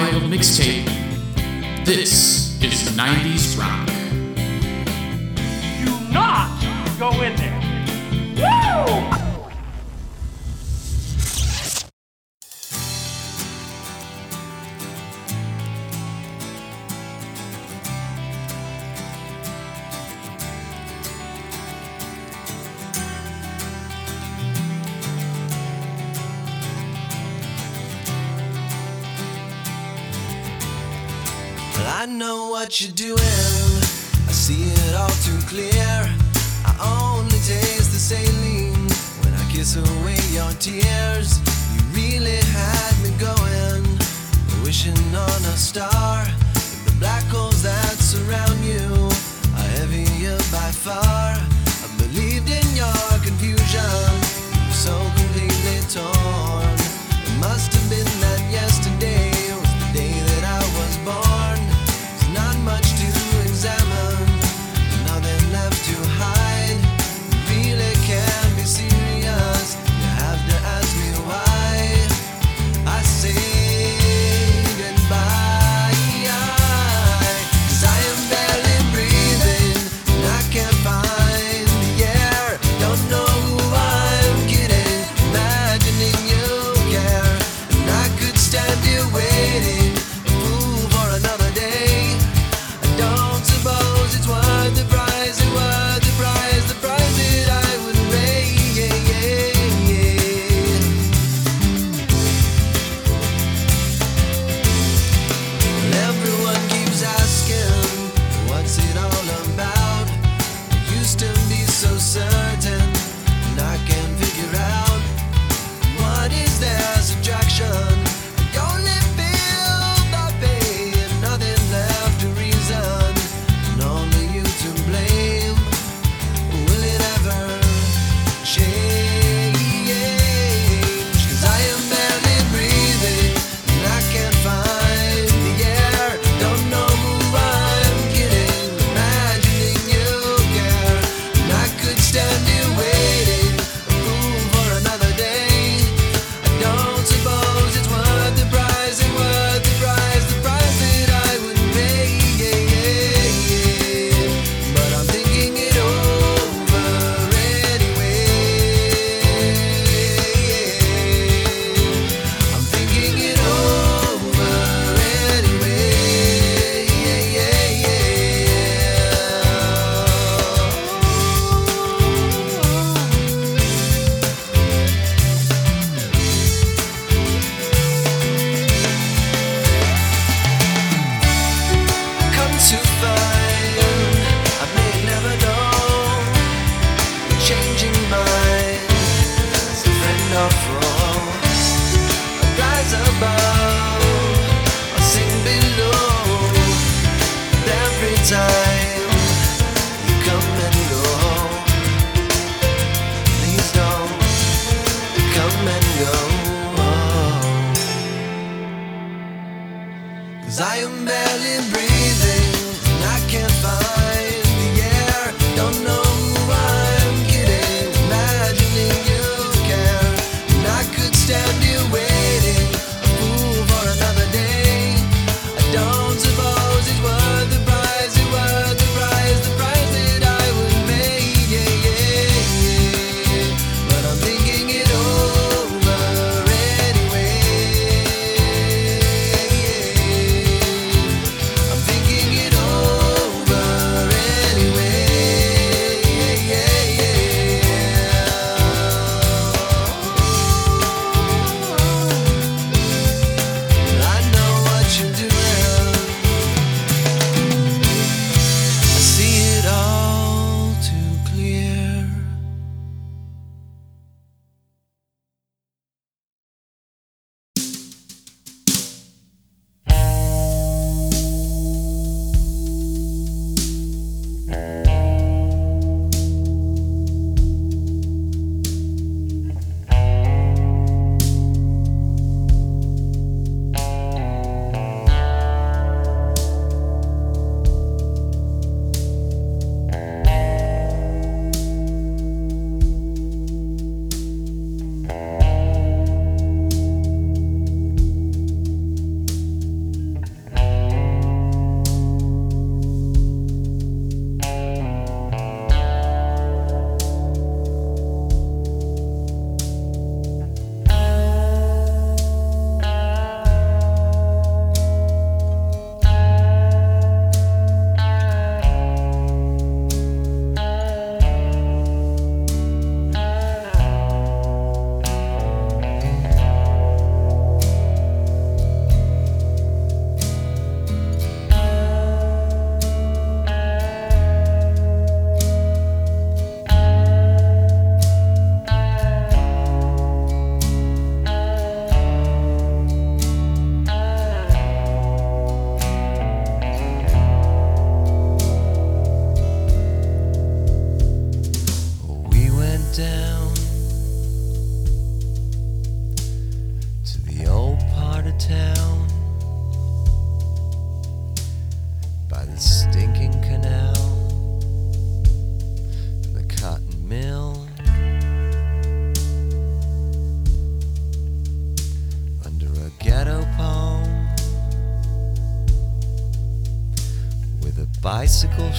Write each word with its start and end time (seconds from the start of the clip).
old 0.00 0.22
mixtape. 0.22 0.86
This 1.84 2.62
is 2.62 2.96
90s 2.96 3.58
Rock. 3.58 3.91
Know 32.88 33.11
what 33.11 33.11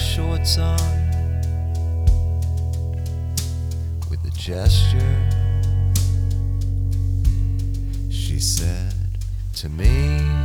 shorts 0.04 0.58
on. 0.58 0.78
With 4.10 4.22
a 4.26 4.30
gesture 4.36 5.16
she 8.10 8.38
said 8.38 8.94
to 9.54 9.68
me 9.70 10.43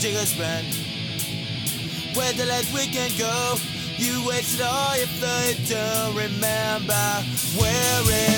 take 0.00 0.14
a 0.14 0.24
spin. 0.24 0.64
Where 2.14 2.32
the 2.32 2.46
last 2.46 2.72
we 2.72 2.86
can 2.86 3.10
go, 3.18 3.56
you 3.98 4.26
wasted 4.26 4.62
all 4.62 4.96
your 4.96 5.06
blood. 5.18 5.56
Don't 5.68 6.16
remember 6.16 7.06
where 7.60 8.02
it 8.08 8.29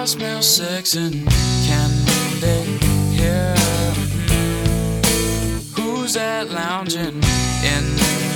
I 0.00 0.06
smell 0.06 0.40
sex 0.40 0.94
and 0.94 1.12
candy 1.66 2.78
here. 3.14 3.54
Who's 5.76 6.14
that 6.14 6.48
lounging 6.48 7.20
in 7.62 7.84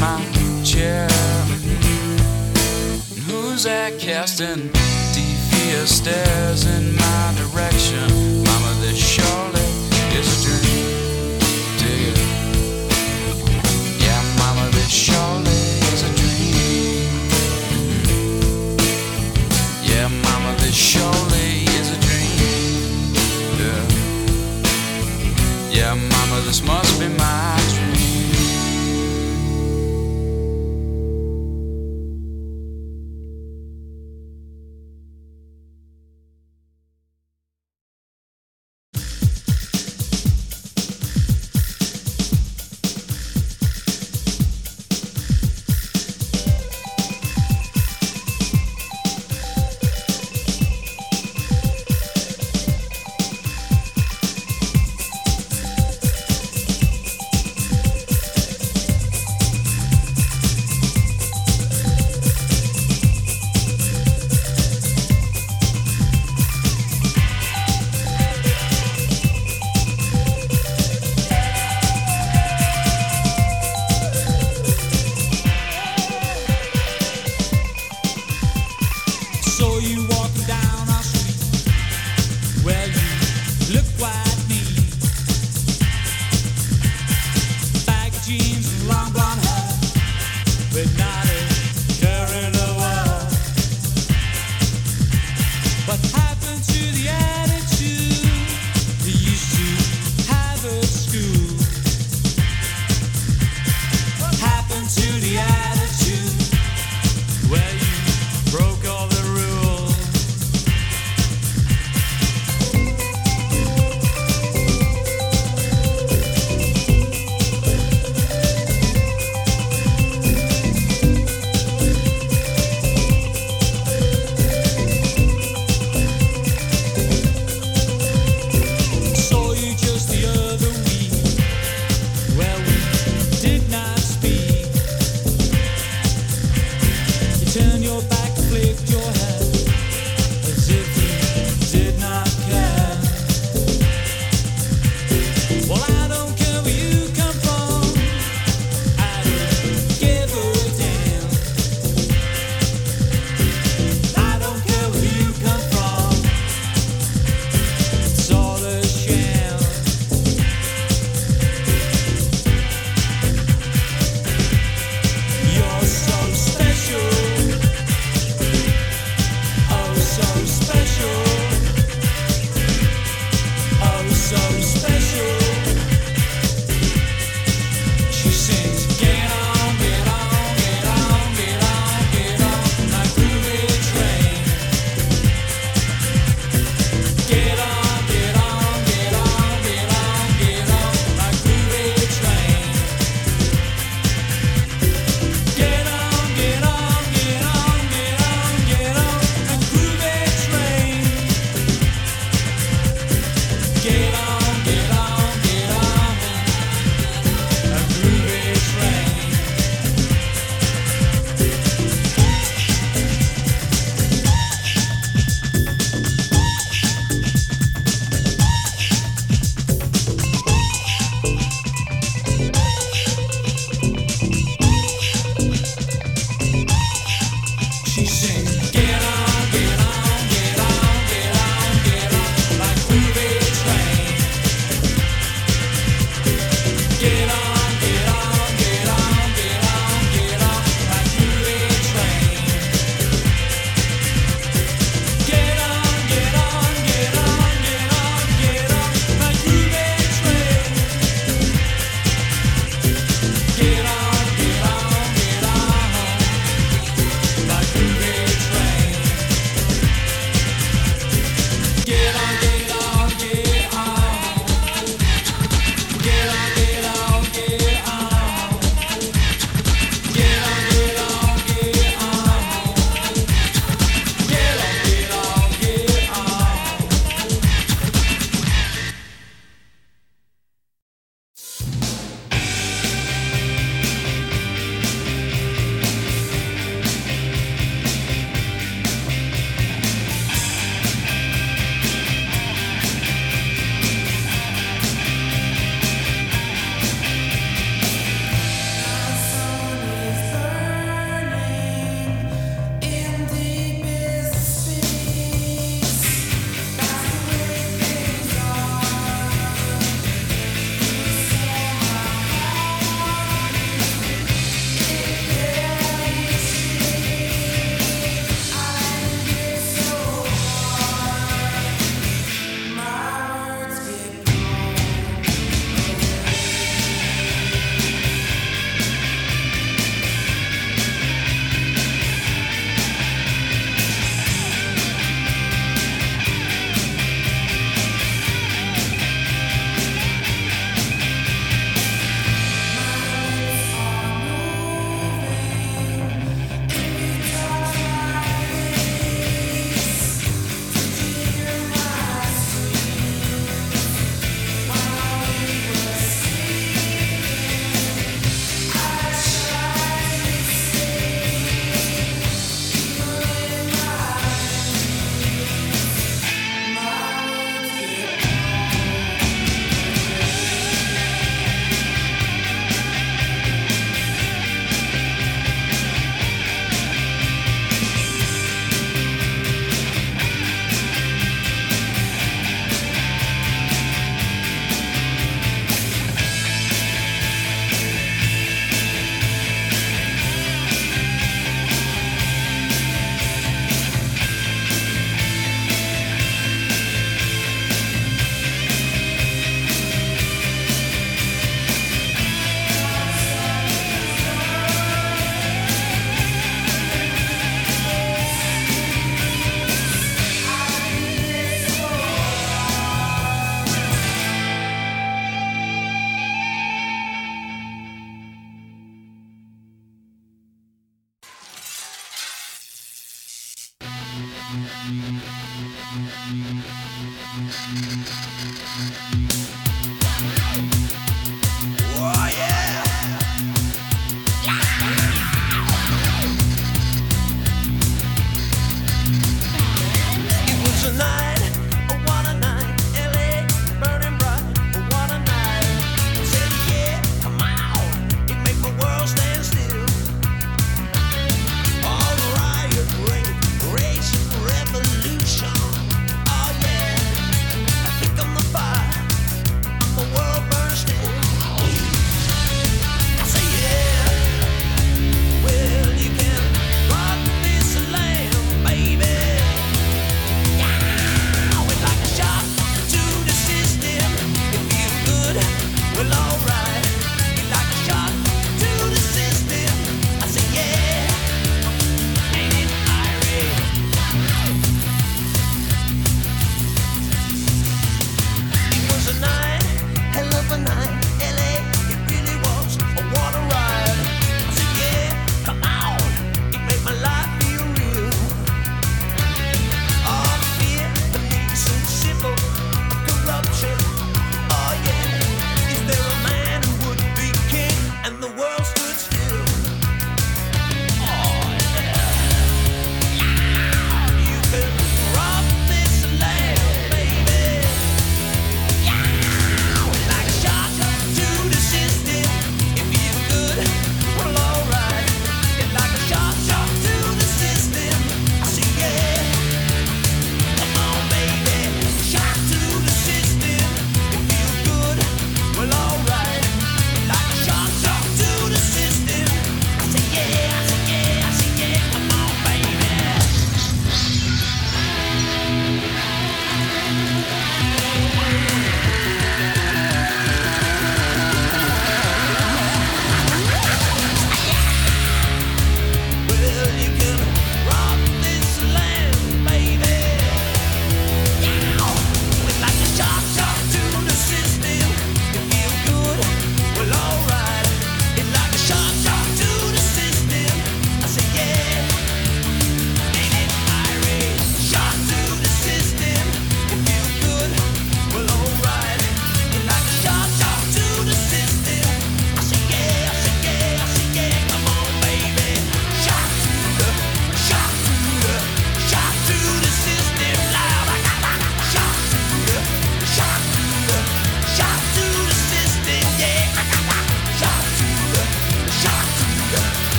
my 0.00 0.20
chair? 0.64 1.06
And 3.10 3.18
who's 3.30 3.62
that 3.62 4.00
casting 4.00 4.72
devious 5.14 5.98
stares 5.98 6.66
in 6.66 6.96
my 6.96 7.34
direction? 7.36 8.10
Mama, 8.42 8.74
this 8.80 8.98
sure 8.98 9.51
demais. 27.12 27.51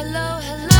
Hello, 0.00 0.40
hello. 0.40 0.79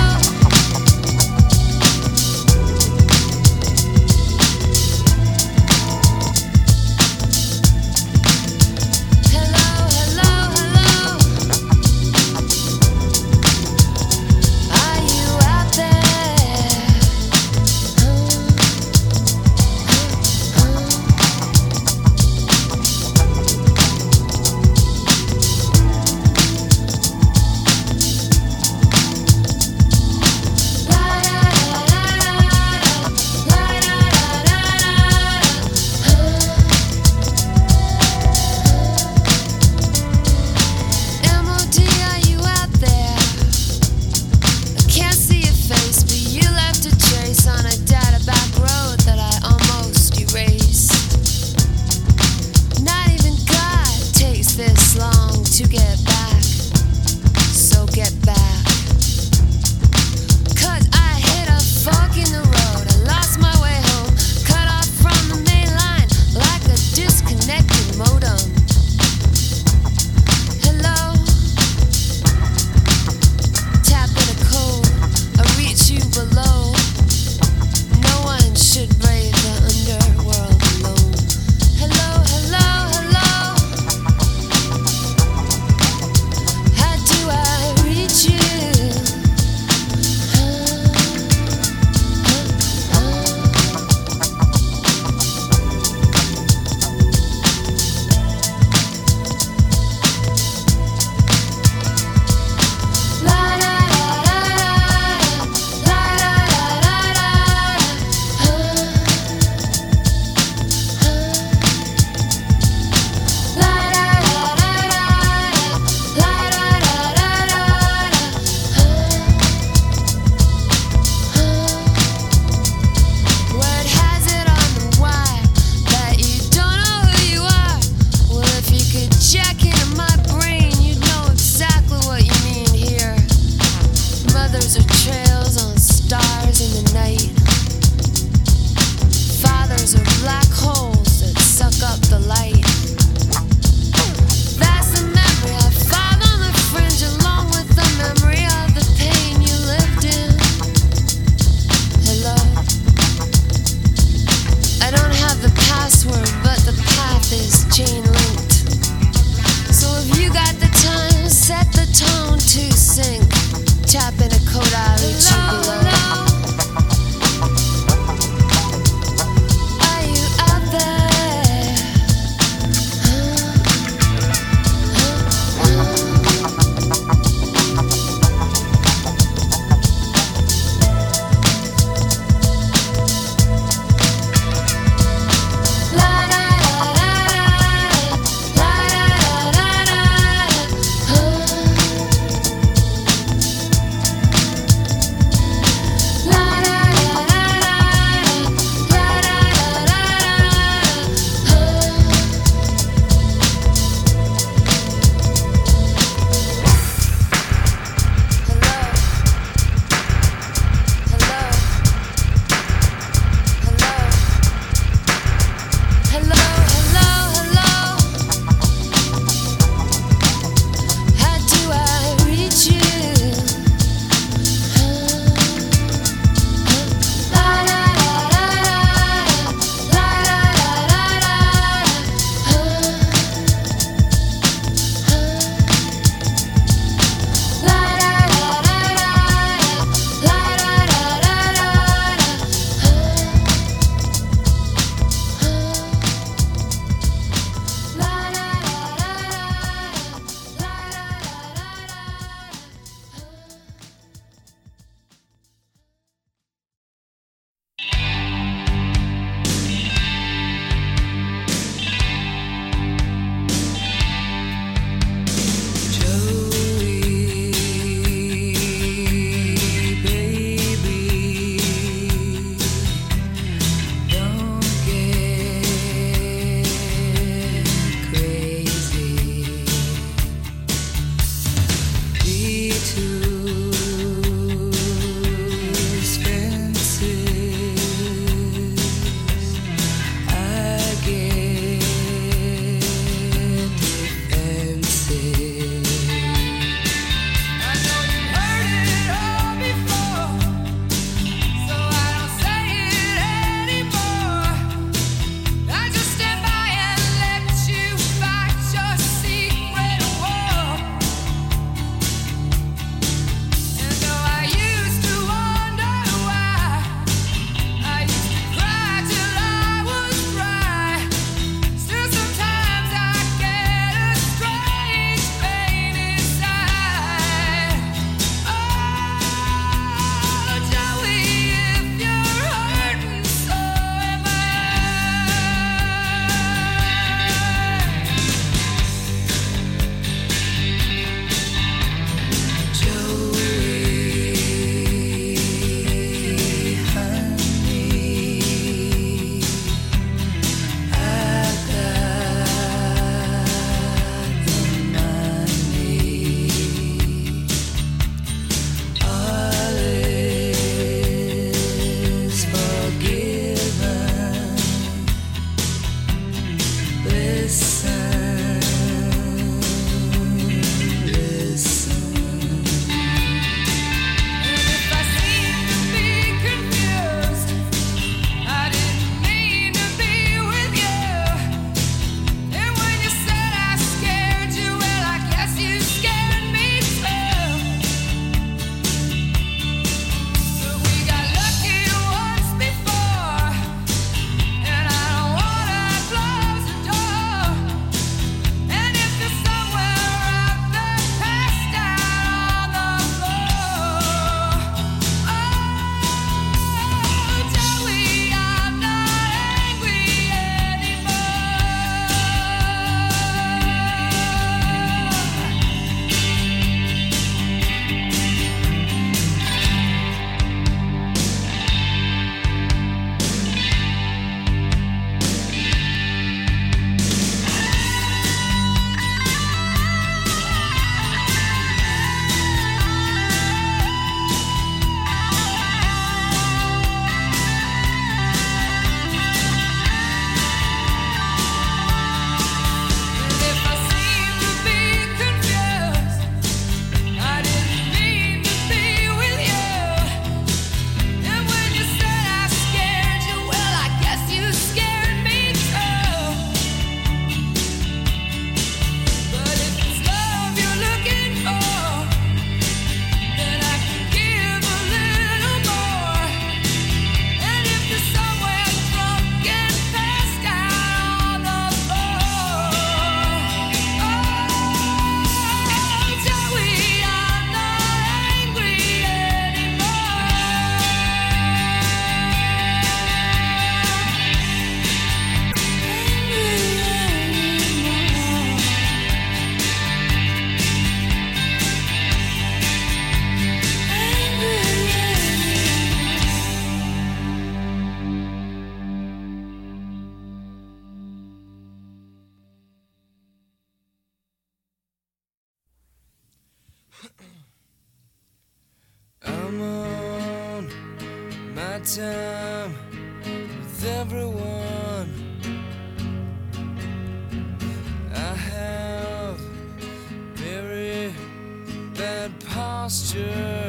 posture. 522.91 523.60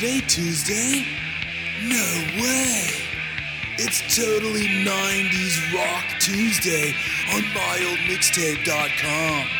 Today, 0.00 0.24
Tuesday? 0.26 1.04
No 1.82 2.06
way! 2.40 2.88
It's 3.76 4.00
totally 4.16 4.66
90s 4.82 5.74
Rock 5.74 6.04
Tuesday 6.18 6.94
on 7.34 7.42
myoldmixtape.com. 7.42 9.46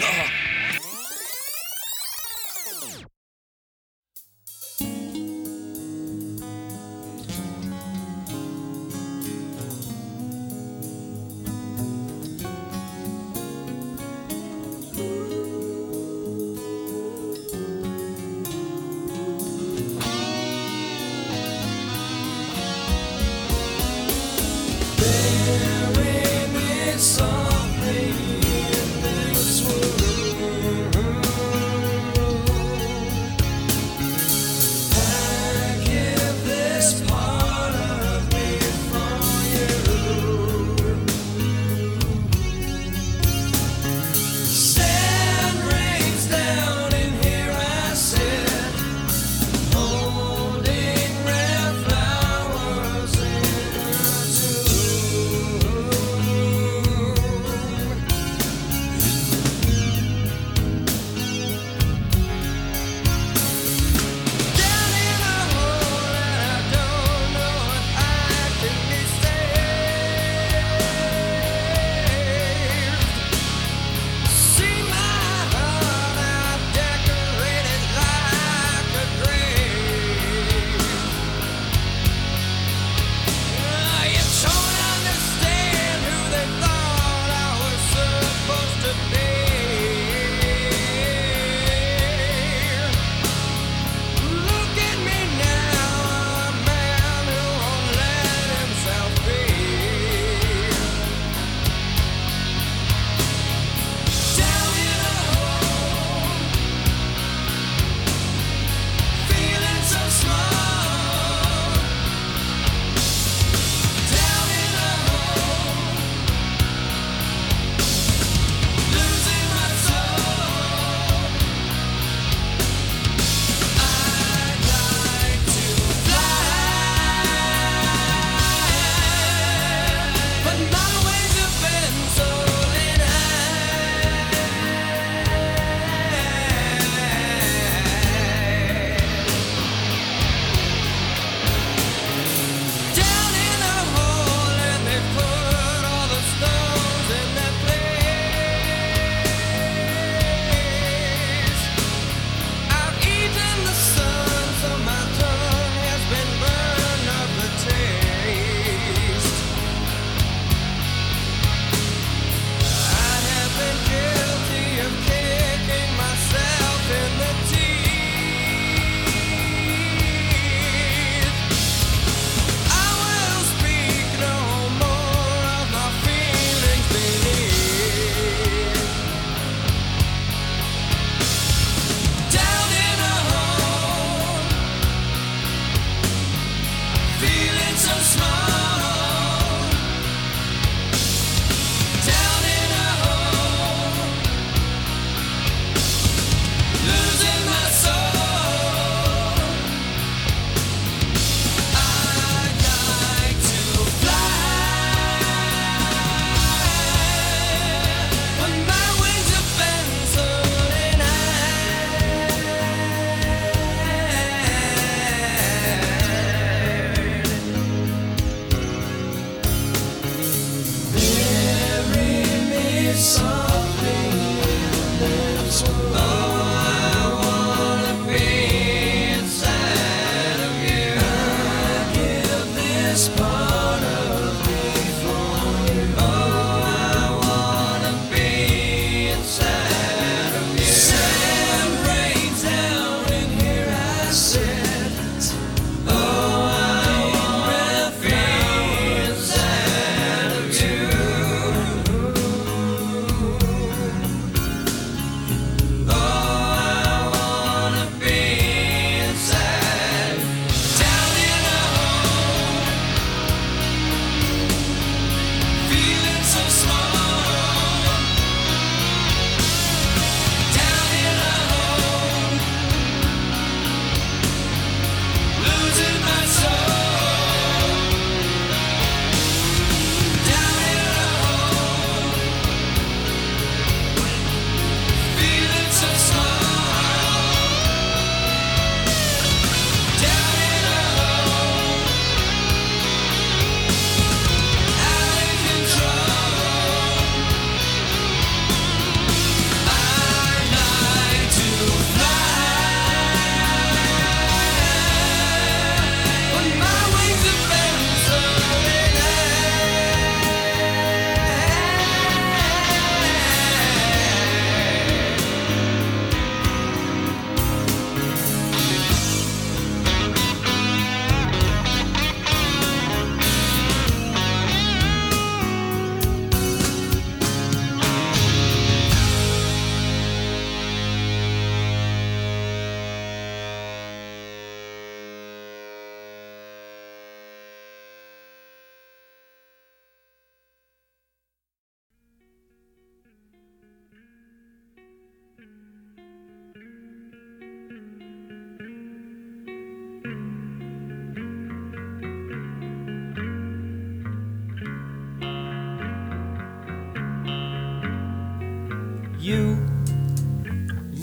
Yeah! 0.00 0.45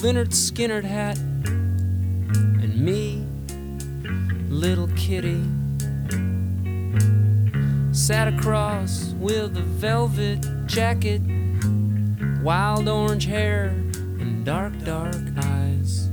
Lynyrd 0.04 0.34
Skynyrd 0.34 0.84
hat, 0.84 1.18
and 1.18 2.76
me, 2.78 3.26
little 4.50 4.90
kitty, 4.98 5.42
sat 7.94 8.28
across 8.28 9.14
with 9.18 9.56
a 9.56 9.62
velvet 9.62 10.46
jacket, 10.68 11.22
wild 12.42 12.90
orange 12.90 13.28
hair, 13.28 13.68
and 14.20 14.44
dark, 14.44 14.78
dark 14.84 15.16
eyes. 15.38 16.10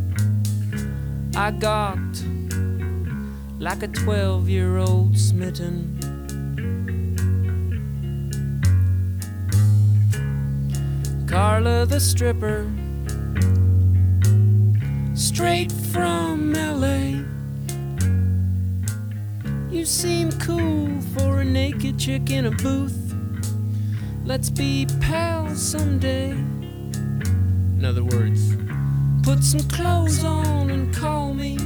I 1.35 1.51
gawked 1.51 2.23
like 3.59 3.83
a 3.83 3.89
12 3.89 4.49
year 4.49 4.77
old 4.77 5.19
smitten. 5.19 5.99
Carla 11.27 11.87
the 11.87 11.99
stripper, 11.99 12.71
straight 15.21 15.71
from 15.71 16.55
LA. 16.55 17.21
You 19.71 19.85
seem 19.85 20.33
cool 20.33 20.99
for 21.15 21.41
a 21.41 21.45
naked 21.45 21.99
chick 21.99 22.31
in 22.31 22.47
a 22.47 22.51
booth. 22.51 23.15
Let's 24.25 24.49
be 24.49 24.87
pals 25.01 25.61
someday. 25.61 26.31
In 26.31 27.85
other 27.85 28.03
words, 28.03 28.57
put 29.23 29.45
some 29.45 29.69
clothes 29.69 30.25
on 30.25 30.71
and 30.71 30.95
call 30.95 31.35
me. 31.35 31.59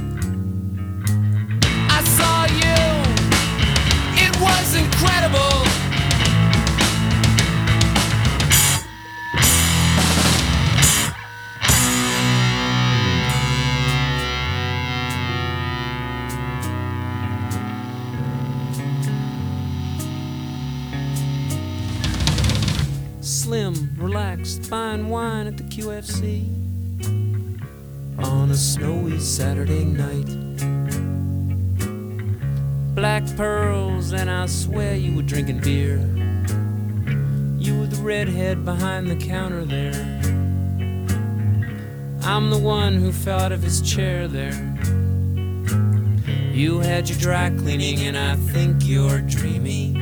I 1.89 2.03
saw 2.17 2.45
you, 2.61 2.75
it 4.21 4.35
was 4.41 4.75
incredible. 4.75 5.64
Relaxed, 24.45 24.69
fine 24.69 25.09
wine 25.09 25.47
at 25.47 25.57
the 25.57 25.63
QFC 25.63 26.45
on 28.19 28.51
a 28.51 28.55
snowy 28.55 29.19
Saturday 29.19 29.83
night. 29.83 30.27
Black 32.93 33.23
pearls, 33.35 34.13
and 34.13 34.29
I 34.29 34.45
swear 34.45 34.93
you 34.95 35.15
were 35.15 35.23
drinking 35.23 35.61
beer. 35.61 35.97
You 37.57 37.79
were 37.79 37.87
the 37.87 37.99
redhead 38.03 38.63
behind 38.63 39.07
the 39.07 39.15
counter 39.15 39.65
there. 39.65 39.93
I'm 42.21 42.51
the 42.51 42.59
one 42.59 42.93
who 42.93 43.11
fell 43.11 43.39
out 43.39 43.51
of 43.51 43.63
his 43.63 43.81
chair 43.81 44.27
there. 44.27 44.53
You 46.53 46.81
had 46.81 47.09
your 47.09 47.17
dry 47.17 47.49
cleaning, 47.49 48.01
and 48.01 48.15
I 48.15 48.35
think 48.53 48.85
you're 48.85 49.21
dreaming. 49.21 49.94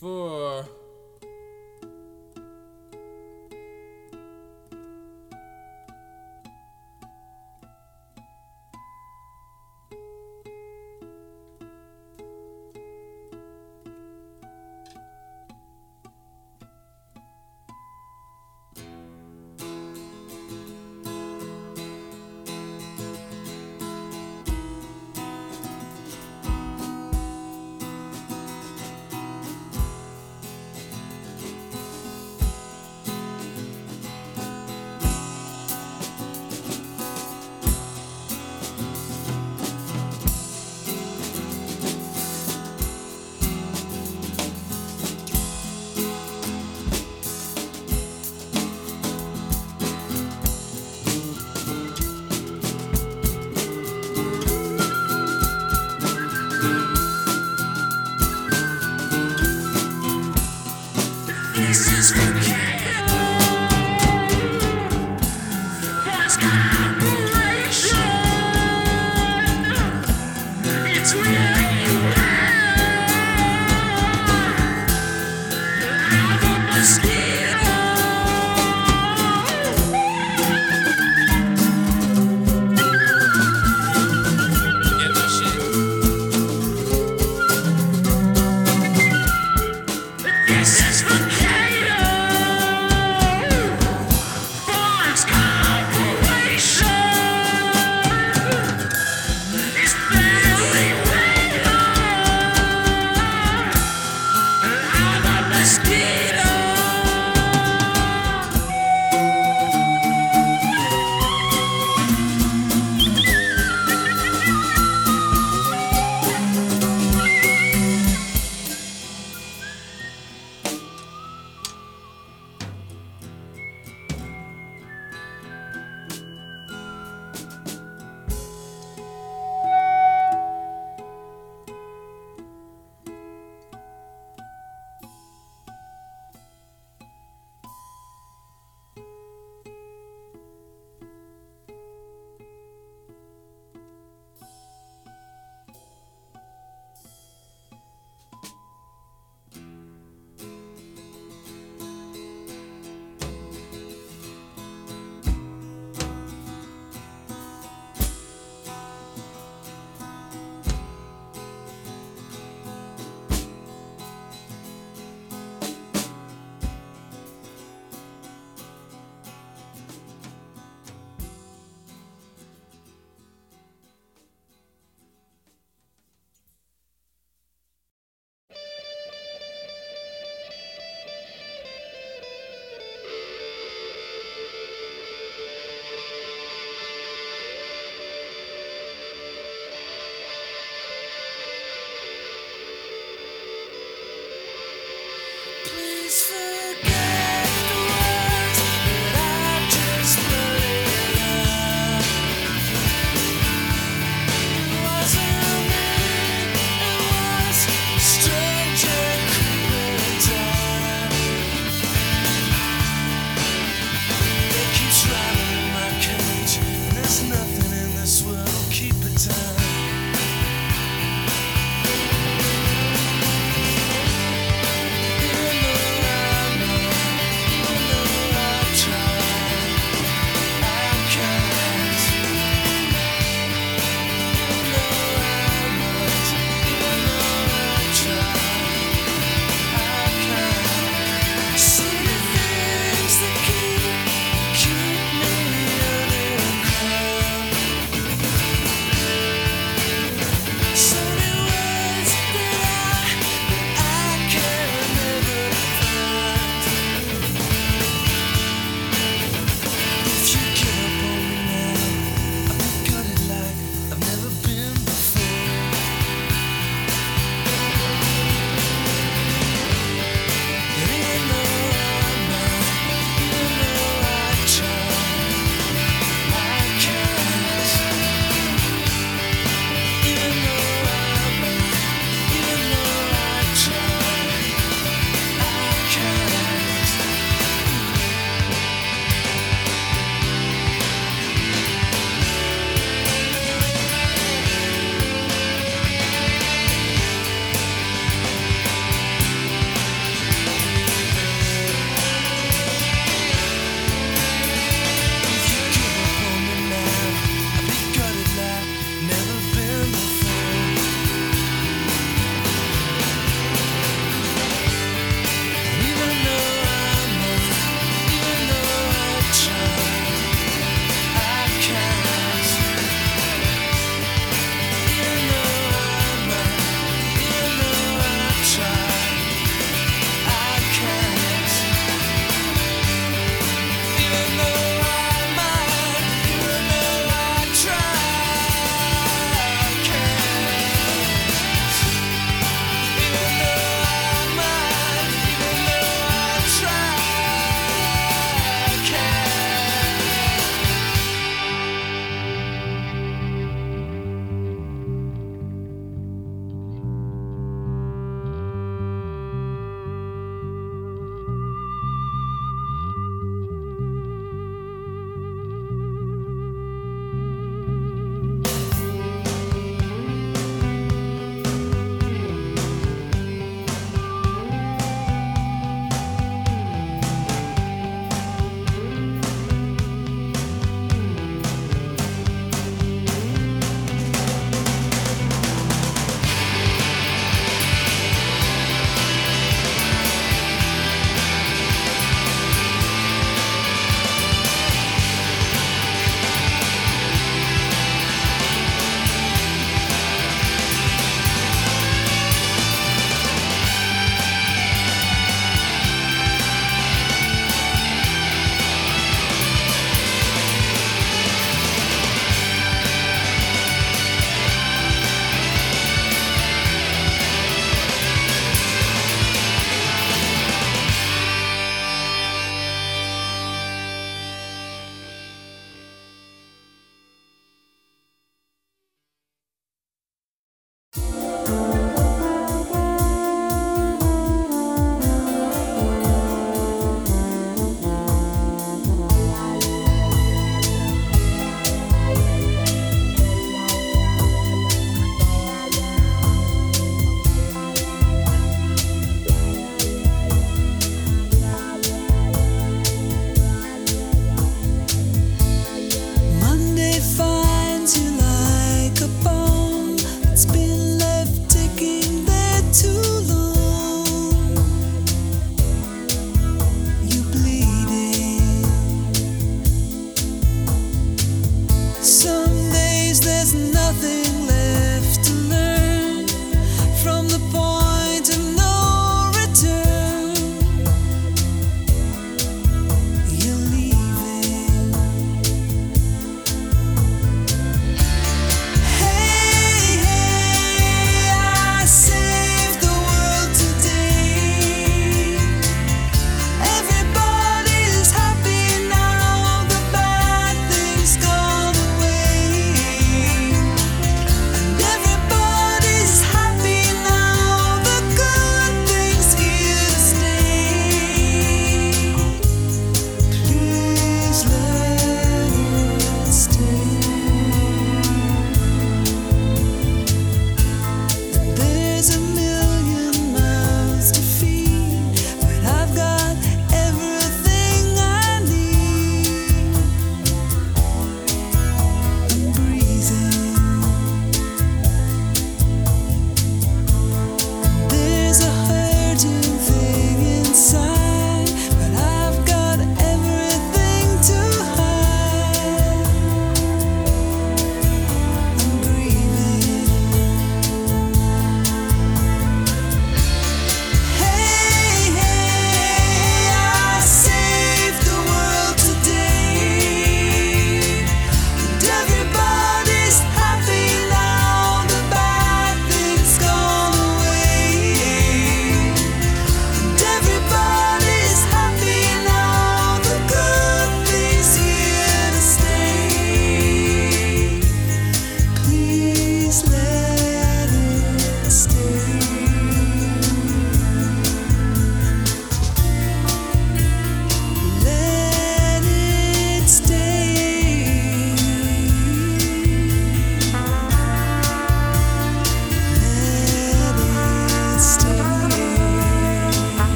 Three, 0.00 0.35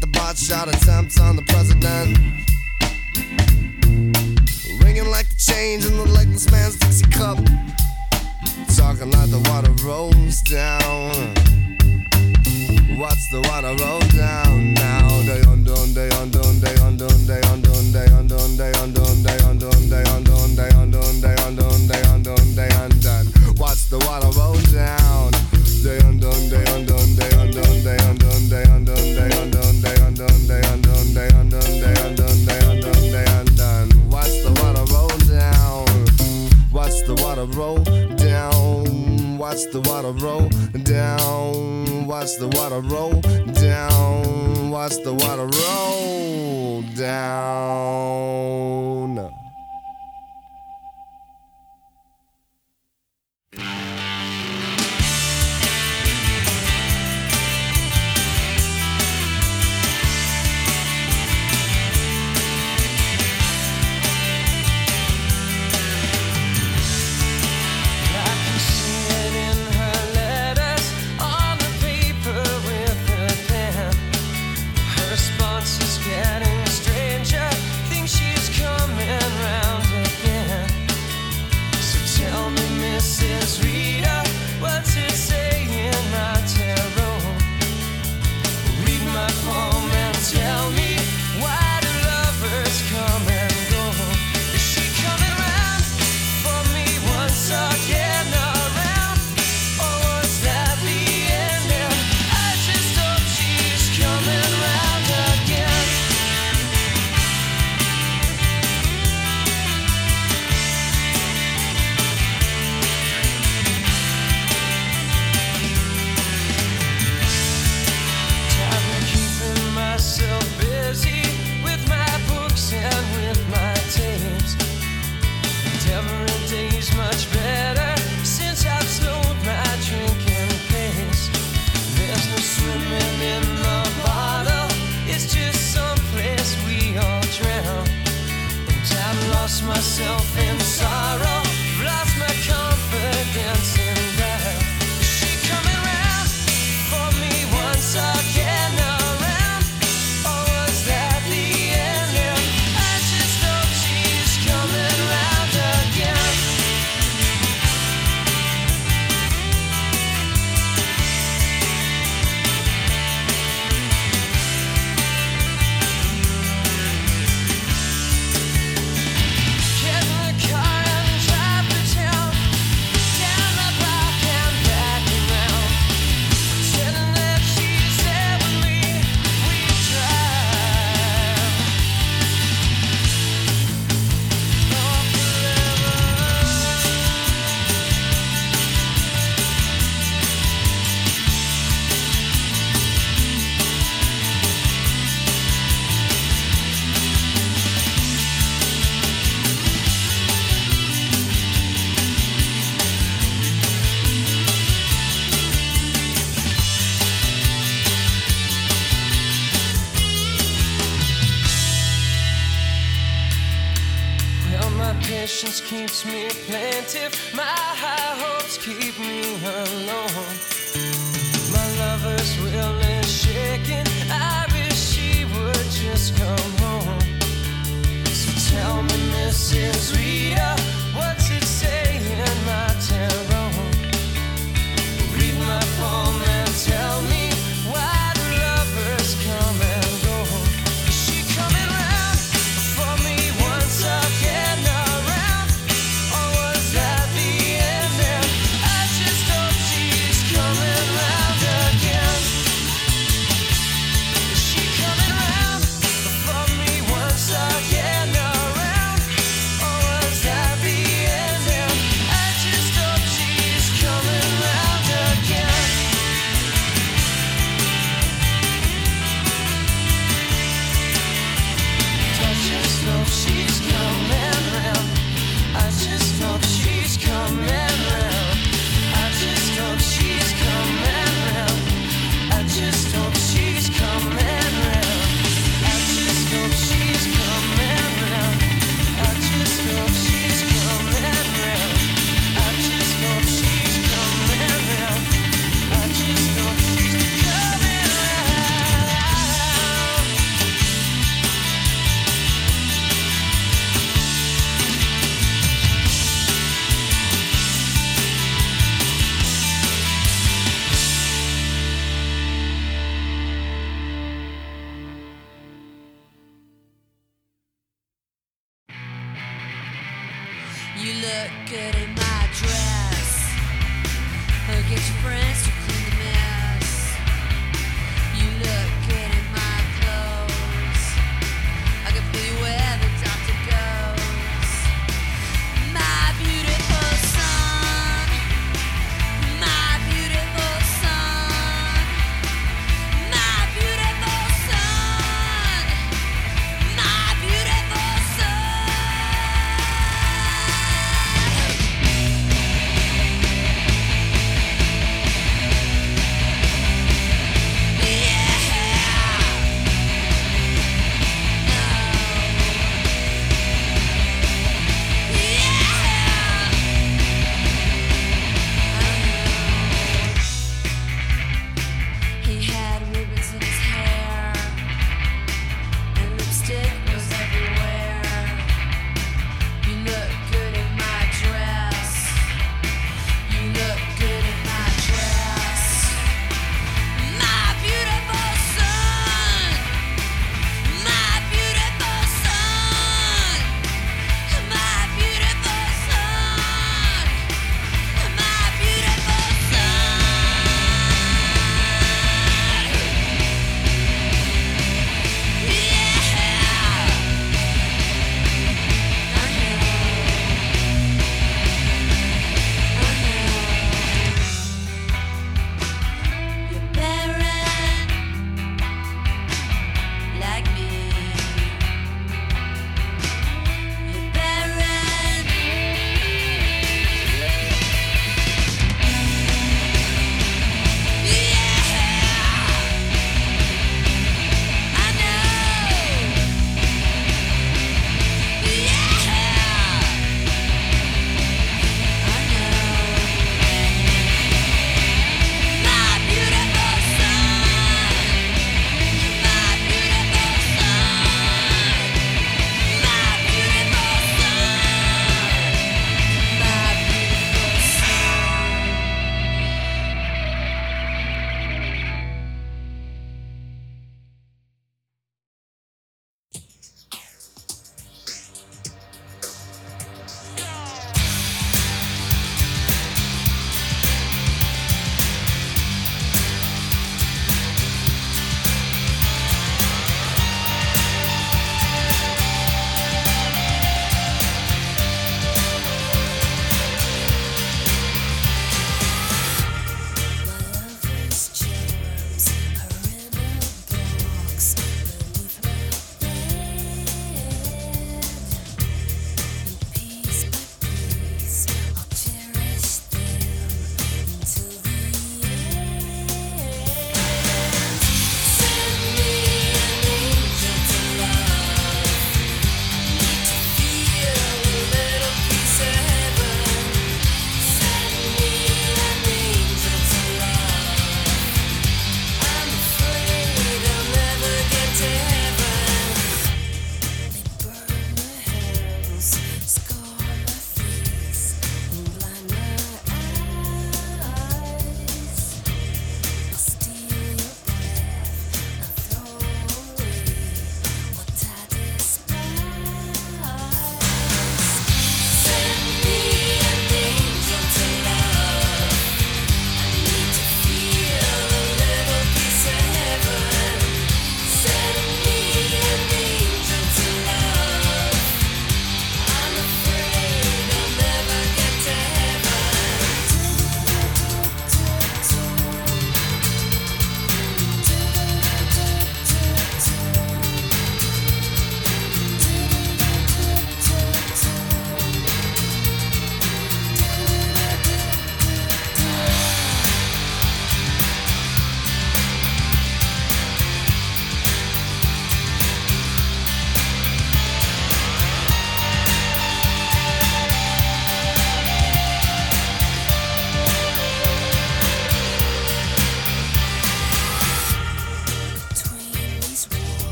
the 0.00 0.06
bot 0.06 0.36
shot 0.38 0.68
attempts 0.68 1.20
on 1.20 1.36
the 1.36 1.42
president. 1.42 2.16
Ringing 4.82 5.10
like 5.10 5.28
the 5.28 5.36
change 5.36 5.84
in 5.84 5.96
the 5.96 6.06
legless 6.06 6.50
man's 6.50 6.78
Dixie 6.78 7.10
cup. 7.10 7.38
Talking 8.76 9.10
like 9.10 9.30
the 9.30 9.42
water 9.50 9.72
rolls 9.84 10.40
down. 10.42 11.34
What's 12.96 13.28
the 13.30 13.40
water 13.50 13.74
roll 13.82 14.00
down 14.16 14.74
now. 14.74 15.08
Day 15.26 15.42
on 15.50 15.64
down, 15.64 15.92
day 15.92 16.10
on 16.20 16.30
down, 16.30 16.60
day 16.60 16.76
on 16.80 16.96
down, 16.96 17.26
day 17.26 17.40
on 17.50 17.60
down, 17.62 17.92
day 17.92 18.08
on 18.12 18.26
down, 18.28 18.56
day 18.56 18.72
on 18.80 18.92
down, 18.92 19.22
day 19.22 19.42
on 19.42 19.58
down, 19.58 19.88
day 19.88 20.04
on 20.08 20.24
down, 20.24 20.54
day 20.56 20.70
on 20.78 20.90
down, 20.90 21.20
day 21.20 21.34
on 21.42 21.56
down, 21.56 21.86
day 21.88 22.02
on 22.12 22.22
down, 22.22 22.54
day 22.54 22.70
on 22.80 22.90
down. 23.00 23.24
Watch 23.56 23.88
the 23.90 23.98
water 24.06 24.30
roll 24.38 24.41
Watch 39.52 39.68
the 39.70 39.82
water 39.82 40.12
roll 40.12 40.48
down. 40.82 42.06
Watch 42.06 42.38
the 42.38 42.48
water 42.48 42.80
roll 42.80 43.20
down. 43.52 44.70
Watch 44.70 44.96
the 45.04 45.12
water 45.12 45.44
roll 45.44 46.80
down. 46.96 48.32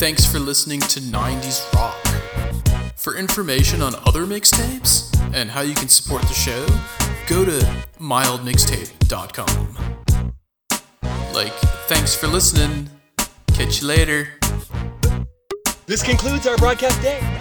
Thanks 0.00 0.24
for 0.24 0.38
listening 0.38 0.80
to 0.80 0.98
90s 0.98 1.70
Rock. 1.74 1.94
For 2.96 3.16
information 3.16 3.82
on 3.82 3.94
other 4.06 4.24
mixtapes 4.24 5.14
and 5.34 5.50
how 5.50 5.60
you 5.60 5.74
can 5.74 5.88
support 5.88 6.22
the 6.22 6.32
show, 6.32 6.66
go 7.26 7.44
to 7.44 7.60
mildmixtape.com. 7.98 9.76
Like, 11.34 11.52
thanks 11.86 12.14
for 12.14 12.28
listening. 12.28 12.88
Catch 13.48 13.82
you 13.82 13.88
later. 13.88 14.28
This 15.84 16.02
concludes 16.02 16.46
our 16.46 16.56
broadcast 16.56 17.02
day. 17.02 17.39